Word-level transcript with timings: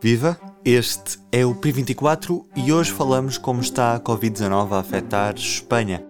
Viva! 0.00 0.38
Este 0.64 1.18
é 1.32 1.46
o 1.46 1.54
P24 1.54 2.44
e 2.56 2.72
hoje 2.72 2.92
falamos 2.92 3.38
como 3.38 3.60
está 3.60 3.94
a 3.94 4.00
Covid-19 4.00 4.72
a 4.72 4.80
afetar 4.80 5.34
Espanha. 5.34 6.02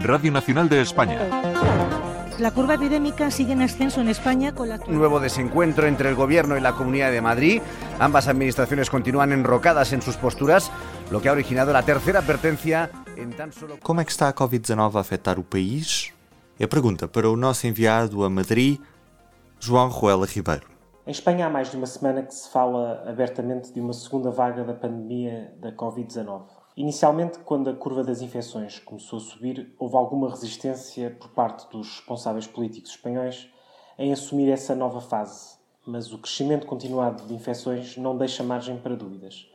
Radio 0.00 0.30
Nacional 0.30 0.68
de 0.68 0.80
España. 0.80 1.18
La 2.38 2.50
curva 2.50 2.74
epidémica 2.74 3.30
sigue 3.30 3.52
en 3.52 3.62
ascenso 3.62 4.00
en 4.00 4.08
España 4.08 4.54
con 4.54 4.68
la 4.68 4.78
Nuevo 4.88 5.18
desencuentro 5.18 5.86
entre 5.86 6.08
el 6.08 6.14
Gobierno 6.14 6.56
y 6.56 6.60
la 6.60 6.74
Comunidad 6.74 7.10
de 7.10 7.20
Madrid. 7.20 7.62
Ambas 7.98 8.28
administraciones 8.28 8.90
continúan 8.90 9.32
enrocadas 9.32 9.92
en 9.92 10.02
sus 10.02 10.16
posturas, 10.16 10.70
lo 11.10 11.20
que 11.20 11.28
ha 11.28 11.32
originado 11.32 11.72
la 11.72 11.82
tercera 11.82 12.20
advertencia 12.20 12.90
en 13.16 13.32
tan 13.32 13.52
solo... 13.52 13.78
Como 13.80 14.00
é 14.00 14.04
que 14.04 14.10
está 14.10 14.28
a 14.28 14.34
Covid-19 14.34 14.94
a 14.94 15.00
afetar 15.00 15.38
o 15.38 15.42
país? 15.42 16.13
É 16.56 16.66
a 16.66 16.68
pergunta 16.68 17.08
para 17.08 17.28
o 17.28 17.36
nosso 17.36 17.66
enviado 17.66 18.22
a 18.22 18.30
Madrid, 18.30 18.78
João 19.58 19.88
Ruela 19.88 20.24
Ribeiro. 20.24 20.70
Em 21.04 21.10
Espanha 21.10 21.46
há 21.46 21.50
mais 21.50 21.68
de 21.68 21.76
uma 21.76 21.84
semana 21.84 22.22
que 22.22 22.32
se 22.32 22.48
fala 22.48 23.02
abertamente 23.08 23.72
de 23.72 23.80
uma 23.80 23.92
segunda 23.92 24.30
vaga 24.30 24.62
da 24.62 24.72
pandemia 24.72 25.52
da 25.58 25.72
Covid-19. 25.72 26.44
Inicialmente, 26.76 27.40
quando 27.40 27.70
a 27.70 27.74
curva 27.74 28.04
das 28.04 28.22
infecções 28.22 28.78
começou 28.78 29.16
a 29.16 29.22
subir, 29.22 29.74
houve 29.80 29.96
alguma 29.96 30.30
resistência 30.30 31.10
por 31.10 31.30
parte 31.30 31.68
dos 31.72 31.96
responsáveis 31.96 32.46
políticos 32.46 32.92
espanhóis 32.92 33.50
em 33.98 34.12
assumir 34.12 34.48
essa 34.48 34.76
nova 34.76 35.00
fase, 35.00 35.56
mas 35.84 36.12
o 36.12 36.18
crescimento 36.18 36.68
continuado 36.68 37.26
de 37.26 37.34
infecções 37.34 37.96
não 37.96 38.16
deixa 38.16 38.44
margem 38.44 38.78
para 38.78 38.94
dúvidas. 38.94 39.50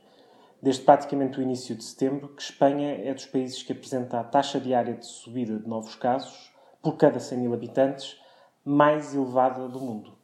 Desde 0.62 0.82
praticamente 0.82 1.40
o 1.40 1.42
início 1.42 1.78
de 1.78 1.84
setembro, 1.86 2.28
que 2.28 2.42
Espanha 2.42 2.92
é 3.06 3.14
dos 3.14 3.26
países 3.26 3.64
que 3.64 3.72
apresenta 3.72 4.20
a 4.20 4.24
taxa 4.26 4.60
diária 4.60 4.96
de 4.96 5.06
subida 5.06 5.58
de 5.58 5.66
novos 5.66 5.96
casos 5.96 6.59
por 6.82 6.98
cada 6.98 7.20
100 7.20 7.38
mil 7.38 7.54
habitantes 7.54 8.18
mais 8.64 9.14
elevada 9.14 9.68
do 9.68 9.80
mundo. 9.80 10.18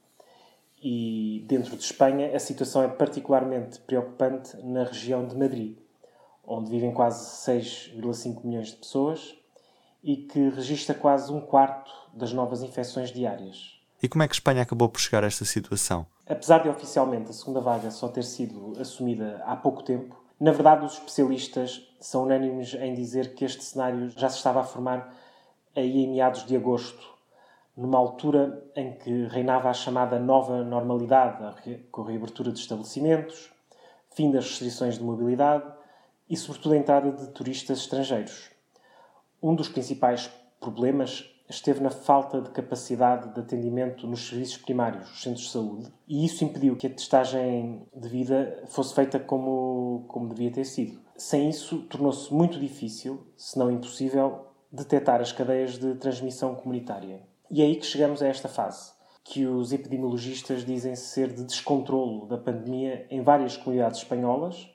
E 0.81 1.43
dentro 1.47 1.75
de 1.75 1.83
Espanha, 1.83 2.35
a 2.35 2.39
situação 2.39 2.83
é 2.83 2.87
particularmente 2.87 3.79
preocupante 3.79 4.55
na 4.63 4.83
região 4.83 5.25
de 5.27 5.35
Madrid 5.35 5.77
onde 6.47 6.69
vivem 6.69 6.91
quase 6.91 7.51
6,5 7.51 8.43
milhões 8.43 8.69
de 8.69 8.77
pessoas 8.77 9.35
e 10.03 10.15
que 10.17 10.49
registra 10.49 10.93
quase 10.93 11.31
um 11.31 11.41
quarto 11.41 11.91
das 12.13 12.31
novas 12.31 12.61
infecções 12.61 13.11
diárias. 13.11 13.79
E 14.01 14.07
como 14.07 14.23
é 14.23 14.27
que 14.27 14.35
Espanha 14.35 14.61
acabou 14.61 14.87
por 14.87 14.99
chegar 14.99 15.23
a 15.23 15.27
esta 15.27 15.45
situação? 15.45 16.05
Apesar 16.27 16.59
de 16.59 16.69
oficialmente 16.69 17.31
a 17.31 17.33
segunda 17.33 17.61
vaga 17.61 17.89
só 17.89 18.07
ter 18.07 18.23
sido 18.23 18.73
assumida 18.79 19.41
há 19.45 19.55
pouco 19.55 19.83
tempo, 19.83 20.15
na 20.39 20.51
verdade 20.51 20.85
os 20.85 20.93
especialistas 20.93 21.87
são 21.99 22.23
unânimes 22.23 22.73
em 22.75 22.93
dizer 22.93 23.33
que 23.33 23.45
este 23.45 23.63
cenário 23.63 24.09
já 24.09 24.29
se 24.29 24.37
estava 24.37 24.61
a 24.61 24.63
formar 24.63 25.15
aí 25.75 26.03
em 26.03 26.11
meados 26.11 26.45
de 26.45 26.55
agosto, 26.55 27.15
numa 27.75 27.97
altura 27.97 28.63
em 28.75 28.93
que 28.93 29.27
reinava 29.27 29.69
a 29.69 29.73
chamada 29.73 30.17
nova 30.17 30.63
normalidade, 30.63 31.83
com 31.91 32.03
a 32.03 32.07
reabertura 32.07 32.51
de 32.51 32.59
estabelecimentos, 32.59 33.51
fim 34.11 34.31
das 34.31 34.45
restrições 34.45 34.97
de 34.97 35.03
mobilidade 35.03 35.65
e, 36.29 36.37
sobretudo, 36.37 36.73
a 36.73 36.77
entrada 36.77 37.11
de 37.11 37.27
turistas 37.31 37.79
estrangeiros. 37.79 38.49
Um 39.43 39.53
dos 39.53 39.67
principais 39.67 40.31
problemas 40.59 41.29
esteve 41.47 41.81
na 41.81 41.91
falta 41.91 42.41
de 42.41 42.49
capacidade 42.49 43.33
de 43.33 43.39
atendimento 43.39 44.07
nos 44.07 44.27
serviços 44.27 44.57
primários, 44.57 45.11
os 45.11 45.21
centros 45.21 45.45
de 45.45 45.51
saúde, 45.51 45.93
e 46.07 46.25
isso 46.25 46.43
impediu 46.43 46.75
que 46.75 46.87
a 46.87 46.89
testagem 46.89 47.85
de 47.95 48.09
vida 48.09 48.63
fosse 48.67 48.95
feita 48.95 49.19
como, 49.19 50.05
como 50.07 50.29
devia 50.29 50.51
ter 50.51 50.65
sido. 50.65 50.99
Sem 51.15 51.49
isso, 51.49 51.83
tornou-se 51.83 52.33
muito 52.33 52.59
difícil, 52.59 53.27
se 53.37 53.59
não 53.59 53.69
impossível, 53.69 54.47
detectar 54.75 55.21
as 55.21 55.31
cadeias 55.31 55.77
de 55.77 55.95
transmissão 55.95 56.55
comunitária. 56.55 57.21
E 57.49 57.61
é 57.61 57.65
aí 57.65 57.75
que 57.75 57.85
chegamos 57.85 58.21
a 58.21 58.27
esta 58.27 58.47
fase, 58.47 58.91
que 59.23 59.45
os 59.45 59.71
epidemiologistas 59.71 60.65
dizem 60.65 60.95
ser 60.95 61.33
de 61.33 61.43
descontrolo 61.43 62.27
da 62.27 62.37
pandemia 62.37 63.07
em 63.09 63.21
várias 63.21 63.57
comunidades 63.57 63.99
espanholas, 63.99 64.69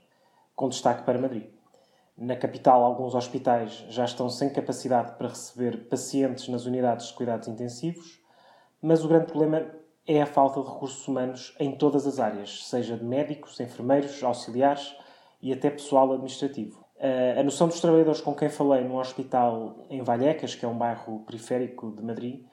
com 0.55 0.69
destaque 0.69 1.05
para 1.05 1.19
Madrid. 1.19 1.45
Na 2.17 2.37
capital, 2.37 2.85
alguns 2.85 3.15
hospitais 3.15 3.85
já 3.89 4.05
estão 4.05 4.29
sem 4.29 4.51
capacidade 4.51 5.17
para 5.17 5.29
receber 5.29 5.89
pacientes 5.89 6.49
nas 6.49 6.67
unidades 6.67 7.09
de 7.09 7.15
cuidados 7.15 7.49
intensivos, 7.49 8.21
mas 8.83 9.05
o 9.05 9.09
grande 9.09 9.27
problema 9.27 9.71
é 10.07 10.21
a 10.21 10.27
falta 10.27 10.61
de 10.61 10.69
recursos 10.69 11.07
humanos 11.07 11.55
em 11.59 11.77
todas 11.77 12.07
as 12.07 12.19
áreas, 12.19 12.67
seja 12.67 12.97
de 12.97 13.05
médicos, 13.05 13.61
enfermeiros, 13.61 14.23
auxiliares 14.23 14.95
e 15.41 15.53
até 15.53 15.71
pessoal 15.71 16.13
administrativo. 16.13 16.85
A 17.39 17.43
noção 17.43 17.67
dos 17.67 17.81
trabalhadores 17.81 18.21
com 18.21 18.35
quem 18.35 18.51
falei 18.51 18.85
num 18.85 18.97
hospital 18.97 19.87
em 19.89 20.03
Vallecas, 20.03 20.55
que 20.55 20.67
é 20.67 20.69
um 20.69 20.77
bairro 20.77 21.21
periférico 21.21 21.91
de 21.97 22.03
Madrid, 22.03 22.45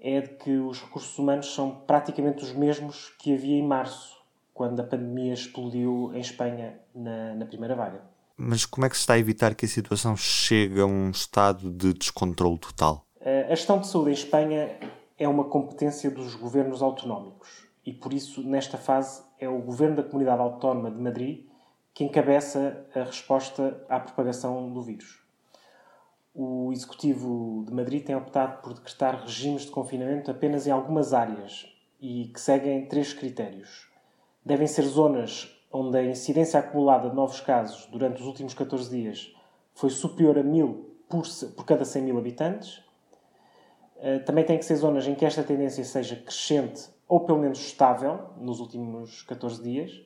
é 0.00 0.20
de 0.20 0.30
que 0.30 0.50
os 0.58 0.82
recursos 0.82 1.16
humanos 1.16 1.54
são 1.54 1.70
praticamente 1.86 2.42
os 2.42 2.52
mesmos 2.52 3.14
que 3.20 3.32
havia 3.32 3.56
em 3.56 3.66
março, 3.66 4.16
quando 4.52 4.80
a 4.80 4.84
pandemia 4.84 5.32
explodiu 5.32 6.10
em 6.12 6.20
Espanha 6.20 6.80
na, 6.94 7.34
na 7.34 7.46
primeira 7.46 7.76
vaga. 7.76 8.02
Mas 8.36 8.66
como 8.66 8.84
é 8.84 8.88
que 8.88 8.96
se 8.96 9.02
está 9.02 9.14
a 9.14 9.18
evitar 9.18 9.54
que 9.54 9.64
a 9.64 9.68
situação 9.68 10.16
chegue 10.16 10.80
a 10.80 10.86
um 10.86 11.10
estado 11.10 11.70
de 11.70 11.94
descontrole 11.94 12.58
total? 12.58 13.06
A 13.24 13.54
gestão 13.54 13.78
de 13.78 13.86
saúde 13.86 14.10
em 14.10 14.14
Espanha 14.14 14.76
é 15.16 15.28
uma 15.28 15.44
competência 15.44 16.10
dos 16.10 16.34
governos 16.34 16.82
autonómicos 16.82 17.64
e, 17.86 17.92
por 17.92 18.12
isso, 18.12 18.42
nesta 18.42 18.76
fase, 18.76 19.22
é 19.38 19.48
o 19.48 19.58
governo 19.58 19.96
da 19.96 20.02
Comunidade 20.02 20.42
Autónoma 20.42 20.90
de 20.90 21.00
Madrid 21.00 21.46
que 21.94 22.04
encabeça 22.04 22.86
a 22.94 23.04
resposta 23.04 23.82
à 23.88 23.98
propagação 24.00 24.70
do 24.70 24.82
vírus. 24.82 25.22
O 26.34 26.72
Executivo 26.72 27.64
de 27.66 27.72
Madrid 27.72 28.04
tem 28.04 28.16
optado 28.16 28.60
por 28.60 28.74
decretar 28.74 29.22
regimes 29.22 29.62
de 29.62 29.70
confinamento 29.70 30.30
apenas 30.30 30.66
em 30.66 30.70
algumas 30.70 31.14
áreas 31.14 31.66
e 32.00 32.26
que 32.26 32.40
seguem 32.40 32.86
três 32.86 33.14
critérios 33.14 33.94
devem 34.44 34.66
ser 34.66 34.82
zonas 34.82 35.50
onde 35.72 35.96
a 35.96 36.04
incidência 36.04 36.60
acumulada 36.60 37.08
de 37.08 37.16
novos 37.16 37.40
casos 37.40 37.86
durante 37.86 38.20
os 38.20 38.26
últimos 38.26 38.52
14 38.52 38.90
dias 38.90 39.34
foi 39.72 39.90
superior 39.90 40.38
a 40.38 40.42
1000 40.42 40.90
por, 41.08 41.22
por 41.56 41.64
cada 41.64 41.84
100 41.84 42.02
mil 42.02 42.18
habitantes. 42.18 42.82
Eh, 43.96 44.18
também 44.20 44.44
tem 44.44 44.58
que 44.58 44.64
ser 44.64 44.76
zonas 44.76 45.06
em 45.06 45.14
que 45.14 45.24
esta 45.24 45.42
tendência 45.42 45.82
seja 45.84 46.16
crescente 46.16 46.88
ou 47.08 47.20
pelo 47.20 47.38
menos 47.38 47.58
estável 47.58 48.30
nos 48.38 48.60
últimos 48.60 49.22
14 49.22 49.62
dias. 49.62 50.00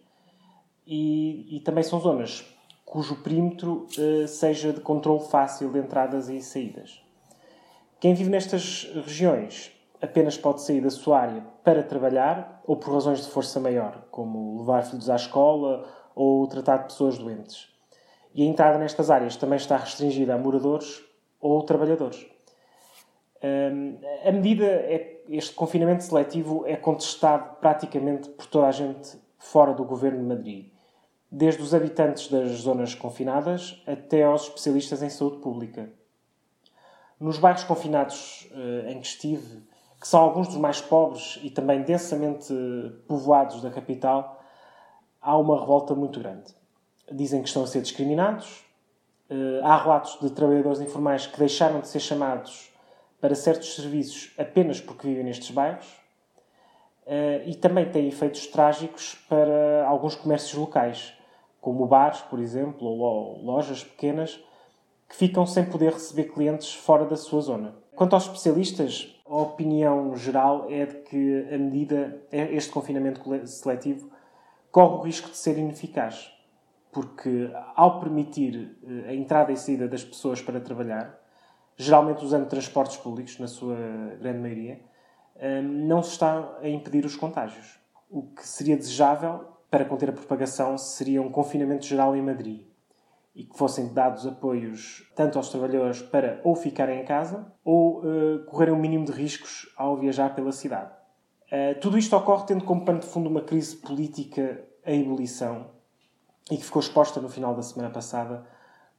E, 0.91 1.57
e 1.57 1.61
também 1.61 1.85
são 1.85 2.01
zonas 2.01 2.47
cujo 2.83 3.17
perímetro 3.17 3.87
uh, 3.99 4.27
seja 4.27 4.73
de 4.73 4.81
controle 4.81 5.21
fácil 5.21 5.71
de 5.71 5.79
entradas 5.79 6.31
e 6.31 6.41
saídas. 6.41 7.05
Quem 8.01 8.15
vive 8.15 8.31
nestas 8.31 8.91
regiões 8.95 9.71
apenas 10.01 10.39
pode 10.39 10.63
sair 10.63 10.81
da 10.81 10.89
sua 10.89 11.19
área 11.21 11.45
para 11.63 11.83
trabalhar 11.83 12.63
ou 12.67 12.79
por 12.79 12.95
razões 12.95 13.21
de 13.23 13.31
força 13.31 13.61
maior, 13.61 14.07
como 14.11 14.61
levar 14.61 14.87
filhos 14.87 15.11
à 15.11 15.17
escola 15.17 15.87
ou 16.15 16.47
tratar 16.47 16.79
de 16.79 16.85
pessoas 16.85 17.19
doentes. 17.19 17.69
E 18.35 18.43
a 18.43 18.47
entrada 18.47 18.79
nestas 18.79 19.11
áreas 19.11 19.37
também 19.37 19.59
está 19.59 19.77
restringida 19.77 20.35
a 20.35 20.39
moradores 20.39 21.05
ou 21.39 21.63
trabalhadores. 21.65 22.27
Um, 23.45 23.99
a 24.27 24.33
medida 24.33 24.65
é 24.65 25.19
este 25.29 25.55
confinamento 25.55 26.05
seletivo 26.05 26.65
é 26.67 26.77
contestado 26.77 27.57
praticamente 27.61 28.31
por 28.31 28.47
toda 28.47 28.67
a 28.67 28.73
gente 28.73 29.19
fora 29.39 29.75
do 29.75 29.85
governo 29.85 30.19
de 30.21 30.25
Madrid, 30.25 30.73
desde 31.31 31.63
os 31.63 31.75
habitantes 31.75 32.29
das 32.29 32.51
zonas 32.61 32.95
confinadas 32.95 33.83
até 33.87 34.23
aos 34.23 34.45
especialistas 34.45 35.03
em 35.03 35.11
saúde 35.11 35.39
pública. 35.39 35.91
Nos 37.21 37.39
bairros 37.39 37.65
confinados 37.65 38.49
uh, 38.53 38.89
em 38.89 39.01
que 39.01 39.07
estive, 39.07 39.63
que 40.01 40.07
são 40.07 40.21
alguns 40.21 40.49
dos 40.49 40.57
mais 40.57 40.81
pobres 40.81 41.39
e 41.43 41.51
também 41.51 41.83
densamente 41.83 42.55
povoados 43.07 43.61
da 43.61 43.71
capital, 43.71 44.41
há 45.21 45.37
uma 45.37 45.59
revolta 45.59 45.95
muito 45.95 46.21
grande. 46.21 46.55
Dizem 47.11 47.43
que 47.43 47.49
estão 47.49 47.65
a 47.65 47.67
ser 47.67 47.83
discriminados. 47.83 48.65
Eh, 49.31 49.61
há 49.63 49.77
relatos 49.77 50.19
de 50.21 50.31
trabalhadores 50.31 50.81
informais 50.81 51.27
que 51.27 51.39
deixaram 51.39 51.81
de 51.81 51.89
ser 51.89 52.01
chamados 52.01 52.71
para 53.21 53.35
certos 53.35 53.75
serviços 53.75 54.33
apenas 54.39 54.81
porque 54.81 55.07
vivem 55.07 55.25
nestes 55.25 55.51
bairros. 55.51 55.87
Eh, 57.07 57.43
e 57.47 57.55
também 57.55 57.91
tem 57.91 58.07
efeitos 58.07 58.47
trágicos 58.47 59.15
para 59.29 59.87
alguns 59.87 60.15
comércios 60.15 60.55
locais, 60.55 61.15
como 61.61 61.87
bares, 61.87 62.21
por 62.23 62.39
exemplo, 62.39 62.87
ou 62.87 63.43
lojas 63.43 63.85
pequenas, 63.85 64.43
que 65.09 65.17
ficam 65.17 65.47
sem 65.47 65.65
poder 65.65 65.93
receber 65.93 66.25
clientes 66.25 66.75
fora 66.75 67.05
da 67.05 67.17
sua 67.17 67.41
zona. 67.41 67.75
Quanto 67.95 68.15
aos 68.15 68.25
especialistas, 68.25 69.21
a 69.27 69.37
opinião 69.37 70.15
geral 70.17 70.67
é 70.71 70.87
de 70.87 70.97
que 71.03 71.49
a 71.53 71.59
medida, 71.59 72.23
este 72.31 72.71
confinamento 72.71 73.21
seletivo, 73.47 74.11
corre 74.71 74.95
o 74.95 75.03
risco 75.03 75.31
de 75.31 75.37
ser 75.37 75.59
ineficaz, 75.59 76.31
porque 76.93 77.51
ao 77.75 78.01
permitir 78.01 78.79
eh, 78.87 79.11
a 79.11 79.15
entrada 79.15 79.51
e 79.51 79.57
saída 79.57 79.89
das 79.89 80.05
pessoas 80.05 80.41
para 80.41 80.61
trabalhar, 80.61 81.19
geralmente 81.77 82.25
usando 82.25 82.49
transportes 82.49 82.97
públicos, 82.97 83.39
na 83.39 83.49
sua 83.49 83.77
grande 84.21 84.39
maioria, 84.39 84.81
eh, 85.37 85.63
não 85.63 86.03
se 86.03 86.13
está 86.13 86.57
a 86.61 86.69
impedir 86.69 87.05
os 87.05 87.17
contágios. 87.17 87.79
O 88.11 88.23
que 88.23 88.47
seria 88.47 88.77
desejável 88.77 89.58
para 89.71 89.85
conter 89.85 90.11
a 90.11 90.13
propagação 90.13 90.79
seria 90.79 91.23
um 91.23 91.31
confinamento 91.31 91.85
geral 91.85 92.17
em 92.17 92.23
Madrid. 92.23 92.67
e 93.35 93.45
que 93.45 93.57
fossem 93.57 93.93
dados 93.95 94.27
apoios 94.27 95.09
tanto 95.15 95.39
aos 95.39 95.49
trabalhadores 95.49 96.03
para 96.03 96.41
ou 96.43 96.57
ficarem 96.57 97.01
em 97.01 97.05
casa 97.05 97.53
ou 97.65 98.01
uh, 98.01 98.45
correrem 98.47 98.75
o 98.75 98.77
mínimo 98.77 99.05
de 99.05 99.13
riscos 99.13 99.73
ao 99.77 99.97
viajar 99.97 100.35
pela 100.35 100.51
cidade. 100.51 100.91
Uh, 101.47 101.79
tudo 101.81 101.97
isto 101.97 102.17
ocorre 102.17 102.47
tendo 102.47 102.65
como 102.65 102.85
pano 102.85 102.99
de 102.99 103.07
fundo 103.07 103.29
uma 103.29 103.43
crise 103.43 103.77
política 103.77 104.65
em 104.85 105.03
ebulição 105.03 105.71
e 106.51 106.57
que 106.57 106.65
ficou 106.65 106.81
exposta 106.81 107.21
no 107.21 107.29
final 107.29 107.55
da 107.55 107.63
semana 107.63 107.91
passada 107.91 108.45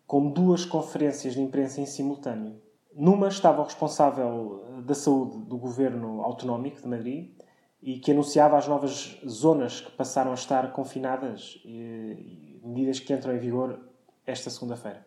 com 0.08 0.32
duas 0.32 0.66
conferências 0.66 1.34
de 1.34 1.42
imprensa 1.42 1.82
em 1.82 1.86
simultâneo. 1.86 2.62
Numa 2.96 3.28
estava 3.28 3.62
o 3.62 3.66
responsável 3.66 4.66
eh, 4.68 4.82
da 4.82 4.96
saúde 4.96 5.38
do 5.46 5.58
governo 5.58 6.22
autonómico 6.22 6.82
de 6.82 6.88
Madrid 6.88 7.32
e 7.82 8.00
que 8.00 8.12
anunciava 8.12 8.58
as 8.58 8.68
novas 8.68 9.20
zonas 9.28 9.82
que 9.82 9.92
passaram 9.92 10.32
a 10.32 10.36
estar 10.36 10.72
confinadas 10.74 11.62
medidas 12.64 13.00
que 13.00 13.14
entram 13.14 13.34
em 13.34 13.40
vigor 13.40 13.80
esta 14.26 14.50
segunda-feira. 14.50 15.06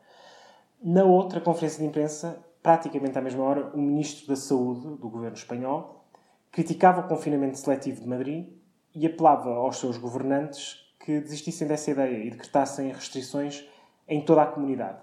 Na 0.82 1.04
outra 1.04 1.40
conferência 1.40 1.78
de 1.78 1.86
imprensa, 1.86 2.44
praticamente 2.62 3.16
à 3.18 3.20
mesma 3.20 3.44
hora, 3.44 3.70
o 3.74 3.78
ministro 3.78 4.26
da 4.26 4.36
Saúde 4.36 4.96
do 4.96 5.08
governo 5.08 5.36
espanhol 5.36 6.04
criticava 6.50 7.02
o 7.02 7.08
confinamento 7.08 7.58
seletivo 7.58 8.00
de 8.00 8.08
Madrid 8.08 8.48
e 8.94 9.06
apelava 9.06 9.50
aos 9.50 9.78
seus 9.78 9.96
governantes 9.96 10.82
que 10.98 11.20
desistissem 11.20 11.66
dessa 11.66 11.90
ideia 11.90 12.24
e 12.24 12.30
decretassem 12.30 12.92
restrições 12.92 13.66
em 14.08 14.24
toda 14.24 14.42
a 14.42 14.46
comunidade. 14.46 14.98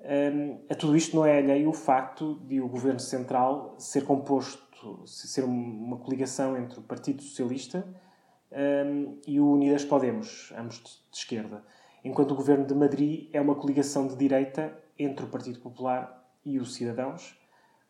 Um, 0.00 0.60
a 0.68 0.74
tudo 0.74 0.96
isto 0.96 1.16
não 1.16 1.24
é 1.24 1.38
alheio 1.38 1.70
o 1.70 1.72
facto 1.72 2.34
de 2.46 2.60
o 2.60 2.68
governo 2.68 3.00
central 3.00 3.74
ser 3.78 4.04
composto, 4.04 4.73
ser 5.06 5.44
uma 5.44 5.96
coligação 5.98 6.56
entre 6.56 6.78
o 6.78 6.82
Partido 6.82 7.22
Socialista 7.22 7.86
um, 8.52 9.18
e 9.26 9.40
o 9.40 9.52
Unidas 9.52 9.84
Podemos, 9.84 10.52
ambos 10.56 10.78
de 11.10 11.18
esquerda 11.18 11.62
enquanto 12.04 12.32
o 12.32 12.36
governo 12.36 12.66
de 12.66 12.74
Madrid 12.74 13.30
é 13.32 13.40
uma 13.40 13.54
coligação 13.54 14.06
de 14.06 14.14
direita 14.14 14.78
entre 14.98 15.24
o 15.24 15.28
Partido 15.28 15.58
Popular 15.58 16.22
e 16.44 16.58
os 16.58 16.74
Cidadãos, 16.74 17.36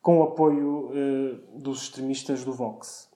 com 0.00 0.20
o 0.20 0.22
apoio 0.22 0.90
uh, 0.90 1.58
dos 1.58 1.82
extremistas 1.82 2.44
do 2.44 2.52
Vox. 2.52 3.10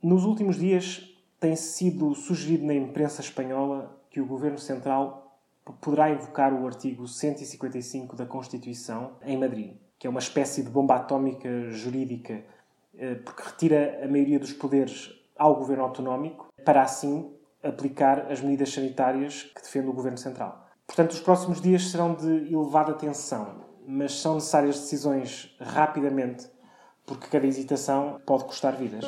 Nos 0.00 0.24
últimos 0.24 0.56
dias 0.56 1.12
tem 1.40 1.56
sido 1.56 2.14
sugerido 2.14 2.64
na 2.64 2.74
imprensa 2.74 3.20
espanhola 3.20 4.00
que 4.08 4.20
o 4.20 4.26
governo 4.26 4.58
central 4.58 5.40
poderá 5.80 6.10
invocar 6.10 6.54
o 6.54 6.64
artigo 6.66 7.08
155 7.08 8.14
da 8.14 8.24
Constituição 8.24 9.16
em 9.22 9.36
Madrid, 9.36 9.74
que 9.98 10.06
é 10.06 10.10
uma 10.10 10.20
espécie 10.20 10.62
de 10.62 10.70
bomba 10.70 10.94
atómica 10.94 11.68
jurídica, 11.70 12.44
porque 13.24 13.42
retira 13.42 14.00
a 14.02 14.08
maioria 14.08 14.38
dos 14.38 14.52
poderes 14.52 15.10
ao 15.38 15.56
governo 15.56 15.84
autonómico, 15.84 16.48
para 16.64 16.82
assim 16.82 17.30
aplicar 17.62 18.30
as 18.30 18.40
medidas 18.40 18.72
sanitárias 18.72 19.42
que 19.42 19.62
defende 19.62 19.88
o 19.88 19.92
Governo 19.92 20.18
Central. 20.18 20.66
Portanto, 20.86 21.12
os 21.12 21.20
próximos 21.20 21.60
dias 21.60 21.90
serão 21.90 22.14
de 22.14 22.52
elevada 22.52 22.94
tensão, 22.94 23.64
mas 23.86 24.12
são 24.12 24.34
necessárias 24.34 24.78
decisões 24.78 25.54
rapidamente, 25.60 26.48
porque 27.04 27.26
cada 27.28 27.46
hesitação 27.46 28.20
pode 28.24 28.44
custar 28.44 28.76
vidas. 28.76 29.04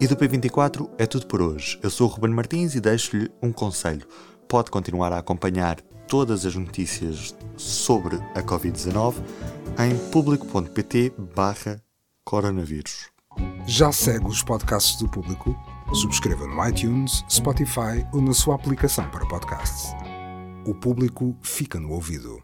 E 0.00 0.06
do 0.06 0.16
P24 0.16 0.88
é 0.96 1.06
tudo 1.06 1.26
por 1.26 1.42
hoje. 1.42 1.78
Eu 1.82 1.90
sou 1.90 2.08
o 2.08 2.10
Ruben 2.10 2.32
Martins 2.32 2.74
e 2.74 2.80
deixo-lhe 2.80 3.30
um 3.42 3.52
conselho. 3.52 4.06
Pode 4.48 4.70
continuar 4.70 5.12
a 5.12 5.18
acompanhar 5.18 5.80
todas 6.06 6.46
as 6.46 6.54
notícias 6.54 7.36
sobre 7.56 8.16
a 8.34 8.42
Covid-19 8.42 9.16
em 9.78 10.10
público.pt 10.10 11.12
barra 11.34 11.82
coronavírus. 12.28 13.08
Já 13.66 13.90
segue 13.90 14.26
os 14.26 14.42
podcasts 14.42 14.98
do 14.98 15.08
Público? 15.08 15.56
Subscreva 15.94 16.46
no 16.46 16.68
iTunes, 16.68 17.24
Spotify 17.30 18.06
ou 18.12 18.20
na 18.20 18.34
sua 18.34 18.54
aplicação 18.54 19.08
para 19.08 19.26
podcasts. 19.26 19.94
O 20.66 20.74
público 20.74 21.34
fica 21.40 21.80
no 21.80 21.90
ouvido. 21.90 22.42